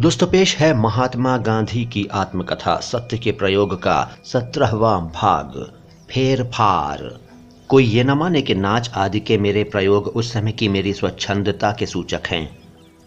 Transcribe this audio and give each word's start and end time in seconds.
दोस्तों 0.00 0.26
पेश 0.26 0.56
है 0.56 0.72
महात्मा 0.74 1.36
गांधी 1.36 1.84
की 1.84 2.06
आत्मकथा, 2.12 2.76
सत्य 2.76 3.18
के 3.18 3.32
प्रयोग 3.32 3.74
का 3.82 4.16
सत्रहवा 4.24 4.96
भाग 5.14 5.72
फेर 6.10 6.42
फार 6.44 7.20
कोई 7.68 7.84
ये 7.84 8.04
न 8.04 8.10
माने 8.10 8.42
कि 8.42 8.54
नाच 8.54 8.90
आदि 8.94 9.20
के 9.20 9.38
मेरे 9.38 9.64
प्रयोग 9.64 10.06
उस 10.06 10.32
समय 10.32 10.52
की 10.52 10.68
मेरी 10.68 10.92
स्वच्छंदता 10.92 11.72
के 11.72 11.86
सूचक 11.86 12.20
हैं। 12.26 12.58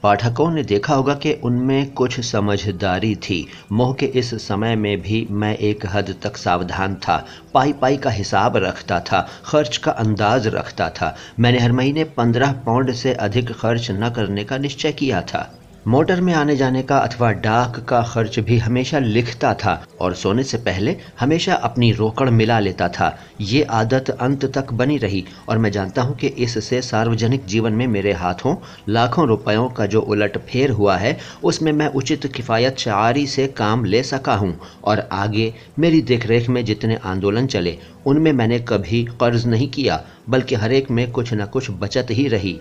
पाठकों 0.03 0.49
ने 0.51 0.63
देखा 0.63 0.95
होगा 0.95 1.13
कि 1.13 1.33
उनमें 1.33 1.93
कुछ 1.93 2.19
समझदारी 2.19 3.15
थी। 3.15 3.47
मोह 3.71 3.93
के 3.93 4.05
इस 4.05 4.33
समय 4.47 4.75
में 4.75 5.01
भी 5.01 5.27
मैं 5.31 5.57
एक 5.57 5.85
हद 5.85 6.15
तक 6.23 6.37
सावधान 6.37 6.95
था। 6.95 7.25
पाई 7.53 7.73
पाई 7.73 7.97
का 7.97 8.09
हिसाब 8.09 8.57
रखता 8.57 8.99
था, 8.99 9.27
खर्च 9.45 9.77
का 9.77 9.91
अंदाज 9.91 10.47
रखता 10.47 10.89
था। 10.89 11.15
मैंने 11.39 11.59
हर 11.59 11.71
महीने 11.71 12.03
पंद्रह 12.03 12.51
पाउंड 12.51 12.93
से 12.93 13.13
अधिक 13.13 13.51
खर्च 13.51 13.91
न 13.91 14.09
करने 14.09 14.43
का 14.43 14.57
निश्चय 14.57 14.91
किया 14.91 15.21
था। 15.21 15.59
मोटर 15.87 16.19
में 16.21 16.33
आने 16.33 16.55
जाने 16.55 16.81
का 16.81 16.97
अथवा 16.97 17.31
डाक 17.43 17.79
का 17.79 18.01
खर्च 18.03 18.37
भी 18.39 18.57
हमेशा 18.57 18.99
लिखता 18.99 19.53
था 19.53 19.73
और 20.01 20.13
सोने 20.15 20.43
से 20.43 20.57
पहले 20.57 20.95
हमेशा 21.19 21.53
अपनी 21.53 21.91
रोकड़ 21.91 22.29
मिला 22.29 22.59
लेता 22.59 22.87
था। 22.89 23.11
ये 23.41 23.63
आदत 23.71 24.09
अंत 24.11 24.45
तक 24.55 24.71
बनी 24.73 24.97
रही 24.97 25.23
और 25.49 25.57
मैं 25.57 25.71
जानता 25.71 26.01
हूँ 26.01 26.15
कि 26.17 26.27
इससे 26.27 26.81
सार्वजनिक 26.81 27.45
जीवन 27.45 27.73
में 27.73 27.85
मेरे 27.87 28.13
हाथों, 28.13 28.55
लाखों 28.89 29.27
रुपयों 29.27 29.67
का 29.69 29.85
जो 29.85 30.01
उलट 30.01 30.37
फेर 30.39 30.71
हुआ 30.71 30.97
है, 30.97 31.17
उसमें 31.43 31.71
मैं 31.71 31.87
उचित 31.87 32.27
किफ़ायत 32.27 32.77
शारी 32.77 33.27
से 33.27 33.47
काम 33.47 33.85
ले 33.85 34.03
सका 34.03 34.35
हूँ 34.35 34.57
और 34.83 35.07
आगे 35.11 35.53
मेरी 35.79 36.01
देखरेख 36.01 36.49
में 36.49 36.63
जितने 36.65 36.99
आंदोलन 37.05 37.47
चले, 37.47 37.77
उनमें 38.05 38.31
मैंने 38.33 38.59
कभी 38.59 39.03
कर्ज 39.21 39.47
नहीं 39.47 39.67
किया, 39.67 40.03
बल्कि 40.29 40.55
हर 40.55 40.73
एक 40.73 40.91
में 40.91 41.09
कुछ 41.11 41.33
न 41.33 41.45
कुछ 41.45 41.71
बचत 41.71 42.07
ही 42.11 42.27
रही। 42.27 42.59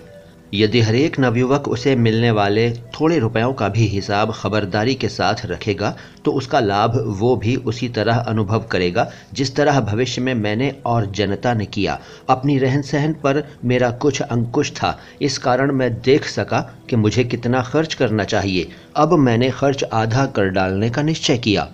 यदि 0.54 0.80
हरेक 0.80 1.18
नवयुवक 1.20 1.68
उसे 1.68 1.94
मिलने 1.96 2.30
वाले 2.30 2.70
थोड़े 2.94 3.18
रुपयों 3.18 3.52
का 3.52 3.68
भी 3.68 3.86
हिसाब 3.86 4.32
खबरदारी 4.32 4.94
के 4.94 5.08
साथ 5.08 5.44
रखेगा 5.46 5.94
तो 6.24 6.32
उसका 6.32 6.60
लाभ 6.60 6.96
वो 7.18 7.34
भी 7.36 7.56
उसी 7.56 7.88
तरह 7.88 8.16
अनुभव 8.18 8.66
करेगा, 8.70 9.10
जिस 9.32 9.54
तरह 9.56 9.80
भविष्य 9.80 10.22
में 10.22 10.34
मैंने 10.34 10.70
और 10.86 11.06
जनता 11.10 11.54
ने 11.54 11.66
किया। 11.66 11.98
अपनी 12.30 12.58
रहन 12.58 12.82
सहन 12.82 13.12
पर 13.14 13.42
मेरा 13.64 13.90
कुछ 13.90 14.20
अंकुश 14.22 14.70
था। 14.72 14.98
इस 15.22 15.38
कारण 15.38 15.72
मैं 15.72 15.92
देख 16.00 16.26
सका 16.26 16.60
कि 16.90 16.96
मुझे 16.96 17.24
कितना 17.24 17.62
खर्च 17.62 17.94
करना 17.94 18.24
चाहिए। 18.24 18.68
अब 18.96 19.12
मैंने 19.18 19.50
खर्च 19.50 19.84
आधा 19.84 20.26
कर 20.26 20.48
डालने 20.48 20.90
का 20.90 21.02
निश्चय 21.02 21.38
किया। 21.38 21.68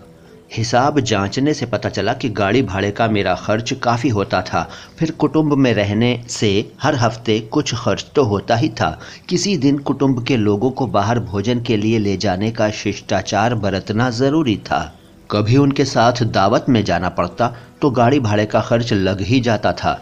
हिसाब 0.50 0.98
जांचने 1.00 1.52
से 1.54 1.66
पता 1.66 1.88
चला 1.88 2.12
कि 2.12 2.28
गाड़ी 2.28 2.62
भाड़े 2.62 2.90
का 2.90 3.08
मेरा 3.08 3.34
खर्च 3.36 3.72
काफ़ी 3.82 4.08
होता 4.08 4.40
था। 4.42 4.62
फिर 4.98 5.10
कुटुंब 5.10 5.52
में 5.54 5.72
रहने 5.74 6.24
से 6.28 6.50
हर 6.82 6.94
हफ़्ते 6.94 7.38
कुछ 7.52 7.74
खर्च 7.74 8.06
तो 8.16 8.24
होता 8.24 8.56
ही 8.56 8.68
था। 8.70 8.98
किसी 9.28 9.56
दिन 9.56 9.78
कुटुंब 9.78 10.24
के 10.26 10.36
लोगों 10.36 10.70
को 10.70 10.86
बाहर 10.86 11.18
भोजन 11.20 11.62
के 11.62 11.76
लिए 11.76 11.98
ले 11.98 12.16
जाने 12.16 12.50
का 12.50 12.70
शिष्टाचार 12.72 13.54
बरतना 13.56 14.08
ज़रूरी 14.10 14.56
था। 14.56 14.80
कभी 15.30 15.56
उनके 15.56 15.84
साथ 15.84 16.22
दावत 16.24 16.66
में 16.68 16.82
जाना 16.84 17.08
पड़ता 17.10 17.54
तो 17.82 17.90
गाड़ी 17.90 18.20
भाड़े 18.20 18.46
का 18.46 18.60
खर्च 18.60 18.92
लग 18.92 19.20
ही 19.20 19.40
जाता 19.40 19.72
था। 19.72 20.00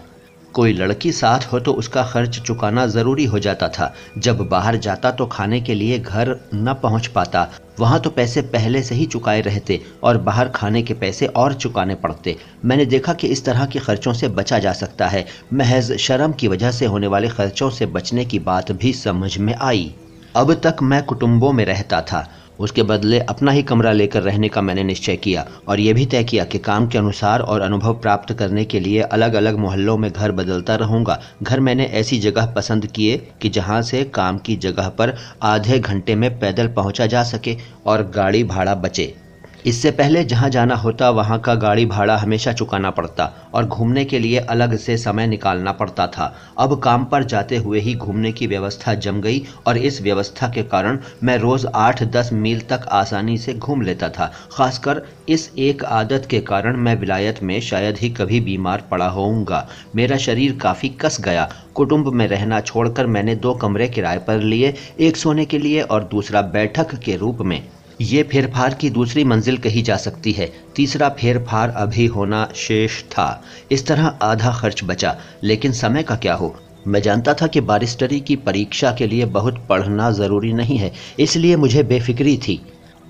कोई 0.55 0.73
लड़की 0.73 1.13
साथ 1.13 1.53
हो 1.53 1.61
तो 1.61 1.73
उसका 1.73 2.03
खर्च 2.05 2.39
चुकाना 2.39 2.87
ज़रूरी 2.87 3.25
हो 3.25 3.39
जाता 3.39 3.69
था। 3.69 3.93
जब 4.19 4.49
बाहर 4.49 4.77
जाता 4.79 5.11
तो 5.11 5.27
खाने 5.27 5.61
के 5.61 5.75
लिए 5.75 5.99
घर 5.99 6.37
न 6.55 6.75
पहुँच 6.75 7.07
पाता। 7.07 7.49
वहाँ 7.81 8.01
तो 8.01 8.11
पैसे 8.11 8.43
पहले 8.43 8.83
से 8.83 8.95
ही 8.95 9.07
चुकाए 9.07 9.41
रहते 9.41 9.81
और 10.03 10.19
बाहर 10.19 10.49
खाने 10.49 10.83
के 10.83 10.95
पैसे 10.95 11.27
और 11.27 11.55
चुकाने 11.55 11.95
पड़ते। 11.95 12.37
मैंने 12.65 12.87
देखा 12.87 13.15
कि 13.15 13.27
इस 13.27 13.45
तरह 13.45 13.67
के 13.67 13.79
खर्चों 13.79 14.13
से 14.13 14.29
बचा 14.29 14.59
जा 14.59 14.73
सकता 14.73 15.07
है। 15.07 15.25
महज 15.53 15.93
शर्म 15.97 16.33
की 16.33 16.49
वजह 16.49 16.71
से 16.71 16.87
होने 16.87 17.07
वाले 17.07 17.29
खर्चों 17.29 17.71
से 17.71 17.87
बचने 17.87 18.25
की 18.25 18.39
बात 18.39 18.73
भी 18.73 18.93
समझ 18.93 19.37
में 19.39 19.55
आई। 19.55 19.95
अब 20.37 20.53
तक 20.55 20.83
मैं 20.83 21.03
कुटुंबों 21.03 21.53
में 21.53 21.65
रहता 21.65 22.01
था 22.03 22.27
उसके 22.59 22.83
बदले 22.83 23.19
अपना 23.21 23.51
ही 23.51 23.63
कमरा 23.63 23.93
लेकर 23.93 24.23
रहने 24.23 24.49
का 24.49 24.61
मैंने 24.61 24.85
निश्चय 24.85 25.17
किया 25.17 25.47
और 25.69 25.81
यह 25.81 25.95
भी 25.95 26.07
तय 26.07 26.25
किया 26.25 26.45
कि 26.45 26.59
काम 26.59 26.87
के 26.87 26.99
अनुसार 26.99 27.41
और 27.41 27.61
अनुभव 27.61 27.95
प्राप्त 27.95 28.33
करने 28.33 28.65
के 28.65 28.81
लिए 28.81 29.01
अलग 29.01 29.35
अलग 29.35 29.57
मोहल्लों 29.57 29.97
में 29.97 30.11
घर 30.13 30.33
बदलता 30.33 30.75
रहूँगा। 30.75 31.21
घर 31.43 31.61
मैंने 31.61 31.85
ऐसी 31.95 32.19
जगह 32.19 32.47
पसंद 32.47 32.87
किए 32.87 33.17
कि 33.43 33.49
जहाँ 33.49 33.83
से 33.83 34.05
काम 34.05 34.39
की 34.39 34.57
जगह 34.57 34.89
पर 34.89 35.17
आधे 35.43 35.79
घंटे 35.79 36.15
में 36.15 36.31
पैदल 36.39 36.69
पहुँचा 36.69 37.07
जा 37.07 37.23
सके 37.23 37.57
और 37.87 38.11
गाड़ी 38.17 38.45
भाड़ा 38.45 38.75
बचे। 38.75 39.26
इससे 39.67 39.91
पहले 39.91 40.23
जहाँ 40.25 40.49
जाना 40.51 40.75
होता, 40.75 41.09
वहाँ 41.11 41.39
का 41.41 41.55
गाड़ी 41.55 41.85
भाड़ा 41.87 42.17
हमेशा 42.17 42.53
चुकाना 42.53 42.91
पड़ता 42.91 43.25
और 43.55 43.67
घूमने 43.67 44.05
के 44.05 44.19
लिए 44.19 44.39
अलग 44.39 44.77
से 44.77 44.97
समय 44.97 45.27
निकालना 45.27 45.73
पड़ता 45.73 46.07
था। 46.07 46.33
अब 46.59 46.79
काम 46.81 47.05
पर 47.05 47.25
जाते 47.25 47.57
हुए 47.57 47.81
ही 47.81 47.95
घूमने 47.95 48.33
की 48.33 48.47
व्यवस्था 48.47 48.95
जम 48.95 49.21
गई 49.21 49.43
और 49.67 49.79
इस 49.79 50.01
व्यवस्था 50.03 50.49
के 50.49 50.63
कारण 50.63 50.99
मैं 51.23 51.37
रोज़ 51.39 51.67
आठ 51.75 52.03
दस 52.13 52.33
मील 52.33 52.61
तक 52.61 52.87
आसानी 52.93 53.37
से 53.39 53.55
घूम 53.55 53.83
लेता 53.83 54.09
था। 54.09 54.33
खासकर 54.53 55.03
इस 55.29 55.51
एक 55.59 55.85
आदत 55.85 56.27
के 56.31 56.41
कारण 56.41 56.77
मैं 56.77 56.95
विलायत 56.97 57.43
में 57.43 57.61
शायद 57.61 57.99
ही 57.99 58.11
कभी 58.11 58.41
बीमार 58.41 58.85
पड़ा 58.91 59.09
होऊँगा। 59.09 59.67
मेरा 59.97 60.17
शरीर 60.17 60.59
काफ़ी 60.63 60.89
कस 61.01 61.21
गया। 61.21 61.51
कुटुंब 61.75 62.13
में 62.13 62.27
रहना 62.29 62.61
छोड़कर 62.61 63.07
मैंने 63.07 63.35
दो 63.37 63.55
कमरे 63.55 63.89
किराए 63.89 64.19
पर 64.19 64.37
लिए, 64.37 64.75
एक 65.01 65.17
सोने 65.17 65.45
के 65.45 65.59
लिए 65.59 65.81
और 65.81 66.05
दूसरा 66.05 66.43
बैठक 66.43 66.95
के 66.95 67.17
रूप 67.17 67.41
में। 67.41 67.63
ये 68.01 68.23
फेरफार 68.23 68.75
की 68.75 68.91
दूसरी 68.91 69.25
मंजिल 69.25 69.57
कही 69.57 69.83
जा 69.83 69.97
सकती 69.97 70.33
है। 70.33 70.53
तीसरा 70.77 71.09
फेरफार 71.09 71.71
अभी 71.71 72.07
होना 72.07 72.49
शेष 72.57 73.03
था। 73.03 73.43
इस 73.73 73.87
तरह 73.87 74.07
आधा 74.23 74.53
खर्च 74.53 74.85
बचा, 74.85 75.17
लेकिन 75.45 75.73
समय 75.73 76.03
का 76.03 76.17
क्या 76.17 76.35
हो? 76.35 76.55
मैं 76.87 77.03
जानता 77.03 77.35
था 77.35 77.47
कि 77.47 77.61
बारिस्टरी 77.61 78.21
की 78.21 78.37
परीक्षा 78.37 78.93
के 78.93 79.07
लिए 79.07 79.25
बहुत 79.25 79.67
पढ़ना 79.69 80.11
ज़रूरी 80.11 80.53
नहीं 80.53 80.77
है, 80.79 80.93
इसलिए 81.19 81.57
मुझे 81.57 81.83
बेफिक्री 81.83 82.37
थी। 82.39 82.61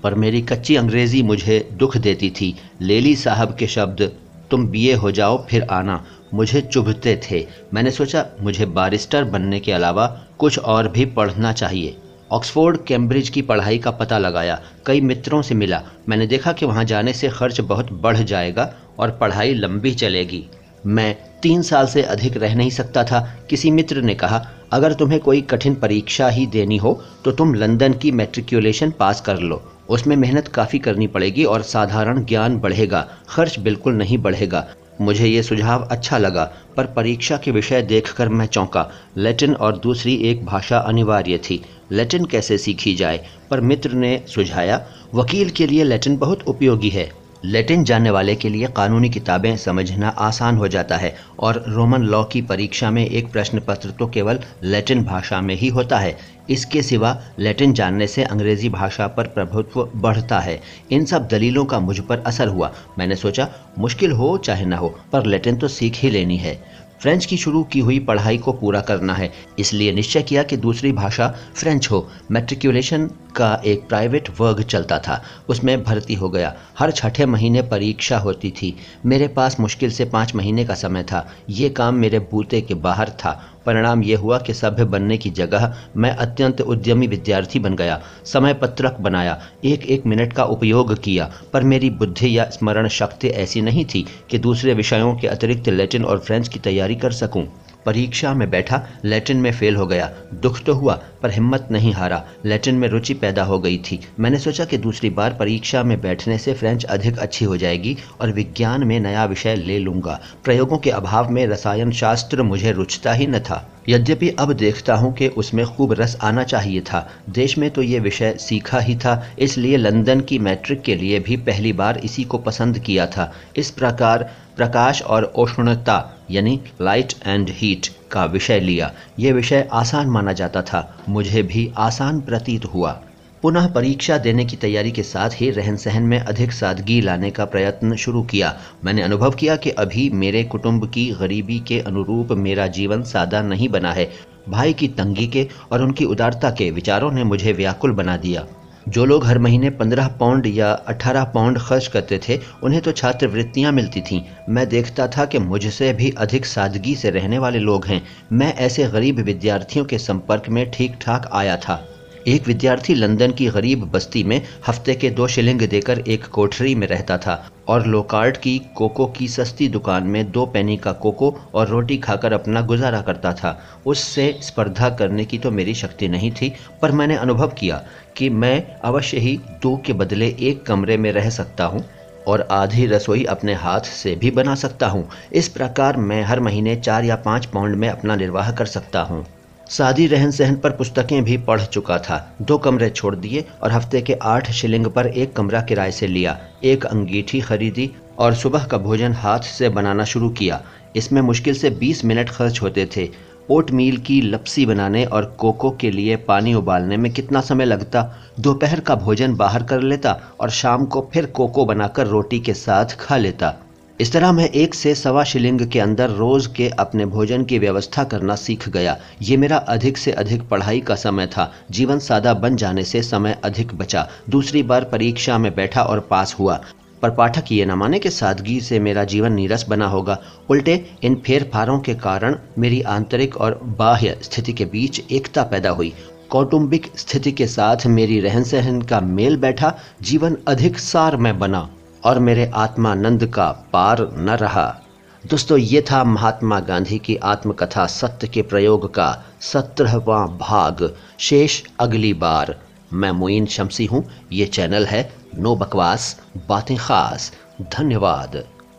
पर 0.03 0.13
मेरी 0.13 0.41
कच्ची 0.41 0.75
अंग्रेज़ी 0.75 1.21
मुझे 1.23 1.69
दुख 1.73 1.97
देती 1.97 2.29
थी। 2.29 2.55
लेली 2.81 3.15
साहब 3.15 3.55
के 3.55 3.67
शब्द, 3.67 4.11
तुम 4.51 4.67
बीए 4.67 4.93
हो 4.93 5.11
जाओ, 5.11 5.45
फिर 5.47 5.63
आना। 5.63 6.03
मुझे 6.33 6.61
चुभते 6.61 7.19
थे। 7.31 7.45
मैंने 7.73 7.91
सोचा, 7.91 8.25
मुझे 8.41 8.65
बारिस्टर 8.65 9.23
बनने 9.23 9.59
के 9.59 9.71
अलावा 9.71 10.05
कुछ 10.39 10.59
और 10.59 10.87
भी 10.87 11.05
पढ़ना 11.05 11.53
चाहिए। 11.53 11.95
ऑक्सफोर्ड, 12.31 12.77
कैम्ब्रिज 12.87 13.29
की 13.29 13.41
पढ़ाई 13.41 13.77
का 13.77 13.91
पता 13.91 14.17
लगाया। 14.17 14.59
कई 14.85 15.01
मित्रों 15.01 15.41
से 15.41 15.55
मिला। 15.55 15.81
मैंने 16.09 16.27
देखा 16.27 16.53
कि 16.53 16.65
वहाँ 16.65 16.83
जाने 16.83 17.13
से 17.13 17.29
खर्च 17.29 17.61
बहुत 17.61 17.91
बढ़ 17.93 18.17
जाएगा 18.17 18.73
और 18.99 19.11
पढ़ाई 19.11 19.53
लंबी 19.53 19.93
चलेगी। 19.93 20.43
मैं 20.85 21.15
तीन 21.41 21.61
साल 21.61 21.87
से 21.87 22.01
अधिक 22.03 22.37
रह 22.37 22.55
नहीं 22.55 22.69
सकता 22.69 23.03
था, 23.03 23.19
किसी 23.49 23.71
मित्र 23.71 24.01
ने 24.01 24.15
कहा, 24.15 24.45
अगर 24.73 24.93
तुम्हें 24.93 25.19
कोई 25.19 25.41
कठिन 25.41 25.75
परीक्षा 25.75 26.27
ही 26.29 26.45
देनी 26.47 26.77
हो 26.77 26.93
तो 27.25 27.31
तुम 27.31 27.53
लंदन 27.53 27.93
की 27.93 28.11
मेट्रिकुलेशन 28.11 28.91
पास 28.91 29.21
कर 29.21 29.39
लो। 29.39 29.61
उसमें 29.89 30.15
मेहनत 30.15 30.47
काफ़ी 30.47 30.79
करनी 30.79 31.07
पड़ेगी 31.07 31.43
और 31.43 31.61
साधारण 31.61 32.23
ज्ञान 32.25 32.57
बढ़ेगा, 32.57 33.07
खर्च 33.29 33.59
बिल्कुल 33.59 33.93
नहीं 33.93 34.17
बढ़ेगा। 34.17 34.65
मुझे 35.01 35.27
ये 35.27 35.41
सुझाव 35.43 35.83
अच्छा 35.83 36.17
लगा, 36.17 36.43
पर 36.77 36.85
परीक्षा 36.87 37.37
के 37.37 37.51
विषय 37.51 37.81
देखकर 37.81 38.29
मैं 38.29 38.45
चौंका। 38.45 38.89
लैटिन 39.17 39.53
और 39.53 39.77
दूसरी 39.77 40.15
एक 40.21 40.45
भाषा 40.45 40.77
अनिवार्य 40.79 41.37
थी। 41.39 41.61
लैटिन 41.91 42.25
कैसे 42.25 42.57
सीखी 42.57 42.95
जाए, 42.95 43.25
पर 43.51 43.61
मित्र 43.61 43.91
ने 43.91 44.19
सुझाया, 44.27 44.85
वकील 45.15 45.49
के 45.49 45.67
लिए 45.67 45.83
लैटिन 45.83 46.17
बहुत 46.17 46.47
उपयोगी 46.47 46.89
है। 46.89 47.09
लैटिन 47.45 47.83
जानने 47.83 48.09
वाले 48.09 48.35
के 48.35 48.49
लिए 48.49 48.67
कानूनी 48.67 49.09
किताबें 49.09 49.55
समझना 49.57 50.07
आसान 50.09 50.57
हो 50.57 50.67
जाता 50.67 50.97
है 50.97 51.15
और 51.39 51.63
रोमन 51.67 52.03
लॉ 52.03 52.23
की 52.23 52.41
परीक्षा 52.41 52.89
में 52.91 53.05
एक 53.05 53.31
प्रश्न 53.31 53.59
पत्र 53.59 53.89
तो 53.89 54.07
केवल 54.07 54.39
लैटिन 54.63 55.03
भाषा 55.03 55.41
में 55.41 55.53
ही 55.55 55.67
होता 55.67 55.99
है। 55.99 56.17
इसके 56.49 56.81
सिवा 56.81 57.15
लैटिन 57.39 57.73
जानने 57.73 58.07
से 58.07 58.23
अंग्रेज़ी 58.23 58.69
भाषा 58.69 59.07
पर 59.07 59.27
प्रभुत्व 59.27 59.83
बढ़ता 59.95 60.39
है। 60.39 60.59
इन 60.91 61.05
सब 61.05 61.27
दलीलों 61.27 61.65
का 61.65 61.79
मुझ 61.79 61.99
पर 61.99 62.19
असर 62.19 62.47
हुआ। 62.47 62.71
मैंने 62.99 63.15
सोचा, 63.15 63.47
मुश्किल 63.79 64.11
हो 64.11 64.37
चाहे 64.37 64.65
ना 64.65 64.77
हो, 64.77 64.95
पर 65.11 65.25
लैटिन 65.25 65.57
तो 65.57 65.67
सीख 65.67 65.95
ही 65.95 66.09
लेनी 66.09 66.37
है। 66.37 66.59
फ्रेंच 67.01 67.25
की 67.25 67.37
शुरू 67.37 67.63
की 67.63 67.79
हुई 67.79 67.99
पढ़ाई 67.99 68.37
को 68.37 68.53
पूरा 68.53 68.81
करना 68.81 69.13
है। 69.13 69.33
इसलिए 69.59 69.91
निश्चय 69.91 70.21
किया 70.21 70.43
कि 70.43 70.57
दूसरी 70.57 70.91
भाषा 70.91 71.35
फ्रेंच 71.55 71.91
हो। 71.91 72.09
मेट्रिकुलेशन 72.31 73.09
का 73.35 73.61
एक 73.65 73.87
प्राइवेट 73.87 74.29
वर्ग 74.39 74.61
चलता 74.61 74.99
था। 74.99 75.23
उसमें 75.49 75.83
भर्ती 75.83 76.13
हो 76.13 76.29
गया। 76.29 76.55
हर 76.79 76.91
छठे 76.91 77.25
महीने 77.25 77.61
परीक्षा 77.61 78.17
होती 78.17 78.51
थी। 78.51 78.75
मेरे 79.05 79.27
पास 79.27 79.59
मुश्किल 79.59 79.91
से 79.91 80.05
पाँच 80.05 80.35
महीने 80.35 80.65
का 80.65 80.73
समय 80.73 81.03
था। 81.03 81.31
ये 81.49 81.69
काम 81.69 81.95
मेरे 81.95 82.19
बूते 82.19 82.61
के 82.61 82.73
बाहर 82.73 83.09
था। 83.09 83.53
परिणाम 83.67 84.03
यह 84.03 84.19
हुआ 84.19 84.37
कि 84.39 84.53
सभ्य 84.53 84.85
बनने 84.87 85.17
की 85.17 85.29
जगह 85.31 85.73
मैं 85.97 86.11
अत्यंत 86.17 86.61
उद्यमी 86.63 87.07
विद्यार्थी 87.07 87.59
बन 87.59 87.75
गया 87.75 88.01
समय 88.25 88.53
पत्रक 88.53 88.97
बनाया 89.01 89.39
एक 89.65 89.85
एक 89.87 90.05
मिनट 90.05 90.33
का 90.33 90.43
उपयोग 90.47 90.93
किया, 90.97 91.31
पर 91.53 91.63
मेरी 91.63 91.89
बुद्धि 91.91 92.37
या 92.37 92.49
स्मरण 92.49 92.87
शक्ति 92.87 93.27
ऐसी 93.37 93.61
नहीं 93.61 93.85
थी 93.85 94.05
कि 94.29 94.37
दूसरे 94.39 94.73
विषयों 94.73 95.15
के 95.15 95.27
अतिरिक्त 95.27 95.69
लैटिन 95.69 96.05
और 96.05 96.19
फ्रेंच 96.19 96.47
की 96.47 96.59
तैयारी 96.59 96.95
कर 96.95 97.11
सकूँ। 97.13 97.45
परीक्षा 97.87 98.33
में 98.33 98.49
बैठा 98.49 98.81
लैटिन 99.05 99.37
में 99.37 99.51
फेल 99.51 99.75
हो 99.75 99.87
गया। 99.87 100.11
दुख 100.33 100.63
तो 100.63 100.73
हुआ, 100.73 100.93
पर 101.21 101.31
हिम्मत 101.31 101.67
नहीं 101.71 101.93
हारा। 101.93 102.23
लैटिन 102.45 102.75
में 102.75 102.87
रुचि 102.87 103.13
पैदा 103.13 103.43
हो 103.43 103.59
गई 103.59 103.77
थी। 103.77 103.99
मैंने 104.19 104.39
सोचा 104.39 104.65
कि 104.65 104.77
दूसरी 104.77 105.09
बार 105.09 105.33
परीक्षा 105.33 105.83
में 105.83 106.01
बैठने 106.01 106.37
से 106.37 106.53
फ्रेंच 106.53 106.83
अधिक 106.83 107.17
अच्छी 107.17 107.45
हो 107.45 107.57
जाएगी 107.57 107.97
और 108.21 108.31
विज्ञान 108.31 108.83
में 108.83 108.99
नया 108.99 109.25
विषय 109.25 109.55
ले 109.55 109.79
लूँगा। 109.79 110.19
प्रयोगों 110.43 110.77
के 110.77 110.89
अभाव 110.89 111.29
में 111.29 111.47
रसायन 111.47 111.91
शास्त्र 111.91 112.43
मुझे 112.43 112.71
रुचता 112.71 113.13
ही 113.13 113.27
न 113.27 113.39
था। 113.39 113.69
यद्यपि 113.89 114.29
अब 114.29 114.51
देखता 114.53 114.95
हूँ 114.95 115.13
कि 115.13 115.27
उसमें 115.27 115.65
खूब 115.65 115.93
रस 115.93 116.17
आना 116.21 116.43
चाहिए 116.43 116.81
था। 116.81 117.07
देश 117.29 117.57
में 117.57 117.69
तो 117.71 117.81
ये 117.81 117.99
विषय 117.99 118.33
सीखा 118.39 118.79
ही 118.79 118.95
था, 118.95 119.23
इसलिए 119.39 119.77
लंदन 119.77 120.21
की 120.21 120.39
मैट्रिक 120.39 120.81
के 120.81 120.95
लिए 120.95 121.19
भी 121.19 121.37
पहली 121.37 121.73
बार 121.73 121.97
इसी 121.97 122.23
को 122.23 122.37
पसंद 122.37 122.79
किया 122.79 123.05
था। 123.07 123.31
इस 123.57 123.71
प्रकार 123.71 124.29
प्रकाश 124.57 125.01
और 125.01 125.23
उष्णता, 125.23 126.13
यानी 126.31 126.59
लाइट 126.81 127.13
एंड 127.25 127.49
हीट 127.49 127.87
का 128.11 128.25
विषय 128.25 128.59
लिया। 128.59 128.91
ये 129.19 129.31
विषय 129.31 129.67
आसान 129.73 130.07
माना 130.07 130.33
जाता 130.33 130.61
था। 130.61 130.97
मुझे 131.09 131.43
भी 131.43 131.71
आसान 131.77 132.19
प्रतीत 132.21 132.65
हुआ। 132.65 132.99
पुनः 133.41 133.67
परीक्षा 133.67 134.17
देने 134.17 134.45
की 134.45 134.55
तैयारी 134.55 134.91
के 134.91 135.03
साथ 135.03 135.29
ही 135.29 135.49
रहन 135.49 135.75
सहन 135.75 136.03
में 136.03 136.19
अधिक 136.19 136.51
सादगी 136.51 137.01
लाने 137.01 137.31
का 137.31 137.45
प्रयत्न 137.45 137.95
शुरू 137.95 138.23
किया। 138.23 138.53
मैंने 138.85 139.01
अनुभव 139.01 139.31
किया 139.31 139.55
कि 139.55 139.69
अभी 139.69 140.09
मेरे 140.09 140.43
कुटुंब 140.43 140.89
की 140.89 141.05
गरीबी 141.11 141.59
के 141.59 141.79
अनुरूप 141.79 142.31
मेरा 142.31 142.67
जीवन 142.67 143.03
सादा 143.03 143.41
नहीं 143.41 143.69
बना 143.69 143.91
है। 143.91 144.09
भाई 144.49 144.73
की 144.73 144.87
तंगी 144.87 145.27
के 145.27 145.47
और 145.71 145.81
उनकी 145.81 146.05
उदारता 146.05 146.49
के 146.49 146.71
विचारों 146.71 147.11
ने 147.11 147.23
मुझे 147.23 147.53
व्याकुल 147.53 147.91
बना 147.91 148.17
दिया। 148.17 148.45
जो 148.89 149.05
लोग 149.05 149.25
हर 149.25 149.39
महीने 149.39 149.69
पंद्रह 149.69 150.07
पाउंड 150.07 150.47
या 150.47 150.71
अठारह 150.71 151.23
पाउंड 151.23 151.57
खर्च 151.57 151.87
करते 151.87 152.19
थे, 152.29 152.39
उन्हें 152.63 152.81
तो 152.81 152.91
छात्रवृत्तियाँ 152.91 153.71
मिलती 153.71 154.01
थीं। 154.01 154.21
मैं 154.49 154.69
देखता 154.69 155.07
था 155.07 155.25
कि 155.25 155.39
मुझसे 155.39 155.93
भी 155.93 156.13
अधिक 156.17 156.45
सादगी 156.45 156.95
से 156.95 157.09
रहने 157.09 157.39
वाले 157.39 157.59
लोग 157.59 157.85
हैं। 157.85 158.01
मैं 158.31 158.53
ऐसे 158.55 158.87
गरीब 158.87 159.19
विद्यार्थियों 159.19 159.85
के 159.85 159.97
संपर्क 159.97 160.49
में 160.49 160.71
ठीक 160.71 160.95
ठाक 161.01 161.29
आया 161.33 161.57
था। 161.57 161.87
एक 162.27 162.47
विद्यार्थी 162.47 162.93
लंदन 162.95 163.31
की 163.31 163.45
गरीब 163.47 163.83
बस्ती 163.91 164.23
में 164.23 164.41
हफ़्ते 164.67 164.93
के 164.95 165.09
दो 165.09 165.27
शिलिंग 165.27 165.61
देकर 165.61 165.99
एक 166.07 166.25
कोठरी 166.25 166.73
में 166.75 166.85
रहता 166.87 167.17
था 167.17 167.35
और 167.67 167.85
लोकार्ड 167.87 168.37
की 168.37 168.57
कोको 168.75 169.05
की 169.07 169.27
सस्ती 169.27 169.67
दुकान 169.67 170.07
में 170.07 170.31
दो 170.31 170.45
पैनी 170.45 170.75
का 170.77 170.91
कोको 170.95 171.29
और 171.55 171.67
रोटी 171.67 171.97
खाकर 171.97 172.33
अपना 172.33 172.61
गुजारा 172.61 173.01
करता 173.01 173.33
था। 173.33 173.57
उससे 173.85 174.31
स्पर्धा 174.41 174.89
करने 174.89 175.25
की 175.25 175.37
तो 175.37 175.51
मेरी 175.51 175.73
शक्ति 175.73 176.07
नहीं 176.07 176.31
थी, 176.31 176.53
पर 176.81 176.91
मैंने 176.91 177.15
अनुभव 177.15 177.53
किया 177.59 177.81
कि 178.17 178.29
मैं 178.29 178.63
अवश्य 178.81 179.19
ही 179.19 179.37
दो 179.63 179.75
के 179.77 179.93
बदले 179.93 180.27
एक 180.41 180.65
कमरे 180.65 180.97
में 180.97 181.11
रह 181.11 181.29
सकता 181.29 181.65
हूँ 181.65 181.83
और 182.27 182.47
आधी 182.51 182.85
रसोई 182.85 183.23
अपने 183.25 183.53
हाथ 183.53 183.81
से 183.93 184.15
भी 184.15 184.31
बना 184.31 184.55
सकता 184.55 184.87
हूँ। 184.87 185.07
इस 185.33 185.47
प्रकार 185.47 185.97
मैं 185.97 186.21
हर 186.23 186.39
महीने 186.39 186.75
चार 186.75 187.05
या 187.05 187.15
पाँच 187.15 187.45
पाउंड 187.45 187.75
में 187.75 187.89
अपना 187.89 188.15
निर्वाह 188.15 188.51
कर 188.51 188.65
सकता 188.65 189.01
हूँ। 189.01 189.25
सादी 189.69 190.05
रहन 190.07 190.31
सहन 190.31 190.55
पर 190.55 190.71
पुस्तकें 190.71 191.23
भी 191.23 191.37
पढ़ 191.37 191.61
चुका 191.61 191.97
था। 191.97 192.35
दो 192.41 192.57
कमरे 192.57 192.89
छोड़ 192.89 193.15
दिए 193.15 193.43
और 193.63 193.71
हफ़्ते 193.71 194.01
के 194.01 194.13
आठ 194.13 194.51
शिलिंग 194.51 194.85
पर 194.85 195.07
एक 195.07 195.35
कमरा 195.35 195.61
किराए 195.61 195.91
से 195.91 196.07
लिया। 196.07 196.37
एक 196.63 196.85
अंगीठी 196.85 197.41
खरीदी 197.41 197.89
और 198.19 198.33
सुबह 198.33 198.63
का 198.63 198.77
भोजन 198.77 199.13
हाथ 199.13 199.39
से 199.39 199.69
बनाना 199.69 200.03
शुरू 200.03 200.29
किया। 200.29 200.61
इसमें 200.95 201.21
मुश्किल 201.21 201.53
से 201.53 201.69
20 201.69 202.05
मिनट 202.05 202.29
खर्च 202.29 202.61
होते 202.61 202.89
थे। 202.97 203.09
ओट 203.51 203.71
मील 203.71 203.97
की 203.97 204.21
लपसी 204.21 204.65
बनाने 204.65 205.05
और 205.05 205.25
कोको 205.39 205.71
के 205.71 205.91
लिए 205.91 206.15
पानी 206.15 206.53
उबालने 206.53 206.97
में 206.97 207.11
कितना 207.13 207.41
समय 207.41 207.65
लगता? 207.65 208.11
दोपहर 208.39 208.79
का 208.79 208.95
भोजन 208.95 209.35
बाहर 209.35 209.63
कर 209.63 209.81
लेता 209.81 210.19
और 210.39 210.49
शाम 210.49 210.85
को 210.85 211.09
फिर 211.13 211.25
कोको 211.25 211.65
बनाकर 211.65 212.07
रोटी 212.07 212.39
के 212.39 212.53
साथ 212.53 212.97
खा 212.99 213.17
लेता। 213.17 213.55
इस 214.01 214.11
तरह 214.11 214.31
मैं 214.31 214.49
एक 214.49 214.75
से 214.75 214.95
सवा 214.95 215.23
शिलिंग 215.23 215.61
के 215.67 215.79
अंदर 215.79 216.09
रोज 216.09 216.47
के 216.47 216.69
अपने 216.69 217.05
भोजन 217.05 217.43
की 217.43 217.59
व्यवस्था 217.59 218.03
करना 218.03 218.35
सीख 218.35 218.69
गया। 218.69 218.97
ये 219.21 219.37
मेरा 219.37 219.57
अधिक 219.57 219.97
से 219.97 220.11
अधिक 220.11 220.41
पढ़ाई 220.49 220.79
का 220.79 220.95
समय 220.95 221.27
था। 221.27 221.51
जीवन 221.71 221.99
सादा 221.99 222.33
बन 222.33 222.55
जाने 222.55 222.83
से 222.83 223.01
समय 223.03 223.39
अधिक 223.43 223.73
बचा। 223.75 224.07
दूसरी 224.29 224.63
बार 224.63 224.83
परीक्षा 224.83 225.37
में 225.37 225.55
बैठा 225.55 225.81
और 225.81 225.99
पास 225.99 226.35
हुआ। 226.39 226.61
पर 227.01 227.09
पाठक 227.09 227.43
ये 227.51 227.65
न 227.65 227.71
माने 227.71 227.99
कि 227.99 228.09
सादगी 228.09 228.61
से 228.61 228.79
मेरा 228.79 229.03
जीवन 229.03 229.33
नीरस 229.33 229.65
बना 229.69 229.87
होगा। 229.87 230.19
उल्टे, 230.49 230.91
इन 231.03 231.15
फेरफारों 231.15 231.79
के 231.79 231.95
कारण 231.95 232.35
मेरी 232.57 232.81
आंतरिक 232.81 233.37
और 233.37 233.59
बाह्य 233.63 234.17
स्थिति 234.21 234.53
के 234.53 234.65
बीच 234.65 235.01
एकता 235.11 235.43
पैदा 235.43 235.69
हुई। 235.69 235.93
कौटुंबिक 236.29 236.85
स्थिति 236.97 237.31
के 237.31 237.47
साथ 237.47 237.87
मेरी 237.87 238.19
रहन 238.19 238.43
सहन 238.43 238.81
का 238.81 238.99
मेल 238.99 239.37
बैठा। 239.37 239.77
जीवन 240.01 240.37
अधिक 240.47 240.79
सार 240.79 241.17
में 241.17 241.39
बना। 241.39 241.69
और 242.07 242.19
मेरे 242.19 242.51
आत्मानंद 242.55 243.25
का 243.25 243.51
पार 243.73 244.01
न 244.17 244.29
रहा। 244.29 244.81
दोस्तों, 245.25 245.57
ये 245.57 245.81
था 245.81 246.03
महात्मा 246.03 246.59
गांधी 246.59 246.99
की 246.99 247.15
आत्मकथा 247.15 247.85
सत्य 247.85 248.27
के 248.27 248.41
प्रयोग 248.41 248.93
का 248.93 249.23
सत्रहवा 249.41 250.25
भाग। 250.25 250.95
शेष 251.19 251.63
अगली 251.79 252.13
बार। 252.13 252.55
मैं 252.93 253.11
मुइन 253.11 253.45
शमसी 253.45 253.85
हूँ। 253.85 254.03
ये 254.31 254.45
चैनल 254.45 254.85
है 254.85 255.13
नो 255.37 255.55
बकवास, 255.55 256.21
बातें 256.47 256.77
खास। 256.77 257.31
धन्यवाद। 257.61 258.43